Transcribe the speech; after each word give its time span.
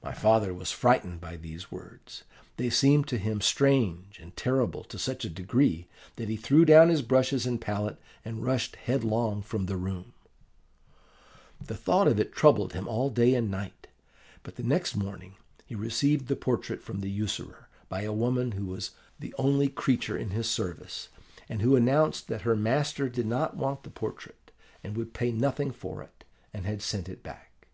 "My 0.00 0.12
father 0.14 0.54
was 0.54 0.70
frightened 0.70 1.20
by 1.20 1.34
these 1.36 1.72
words: 1.72 2.22
they 2.56 2.70
seemed 2.70 3.08
to 3.08 3.18
him 3.18 3.40
strange 3.40 4.20
and 4.20 4.36
terrible 4.36 4.84
to 4.84 4.96
such 4.96 5.24
a 5.24 5.28
degree, 5.28 5.88
that 6.14 6.28
he 6.28 6.36
threw 6.36 6.64
down 6.64 6.88
his 6.88 7.02
brushes 7.02 7.46
and 7.46 7.60
palette 7.60 7.98
and 8.24 8.44
rushed 8.44 8.76
headlong 8.76 9.42
from 9.42 9.66
the 9.66 9.76
room. 9.76 10.12
"The 11.60 11.76
thought 11.76 12.06
of 12.06 12.20
it 12.20 12.32
troubled 12.32 12.74
him 12.74 12.86
all 12.86 13.10
day 13.10 13.34
and 13.34 13.52
all 13.52 13.60
night; 13.60 13.88
but 14.44 14.54
the 14.54 14.62
next 14.62 14.94
morning 14.94 15.34
he 15.66 15.74
received 15.74 16.28
the 16.28 16.36
portrait 16.36 16.80
from 16.80 17.00
the 17.00 17.10
usurer, 17.10 17.66
by 17.88 18.02
a 18.02 18.12
woman 18.12 18.52
who 18.52 18.66
was 18.66 18.92
the 19.18 19.34
only 19.36 19.66
creature 19.68 20.16
in 20.16 20.30
his 20.30 20.48
service, 20.48 21.08
and 21.48 21.60
who 21.60 21.74
announced 21.74 22.28
that 22.28 22.42
her 22.42 22.54
master 22.54 23.08
did 23.08 23.26
not 23.26 23.56
want 23.56 23.82
the 23.82 23.90
portrait, 23.90 24.52
and 24.84 24.96
would 24.96 25.12
pay 25.12 25.32
nothing 25.32 25.72
for 25.72 26.04
it, 26.04 26.22
and 26.54 26.66
had 26.66 26.80
sent 26.82 27.08
it 27.08 27.24
back. 27.24 27.66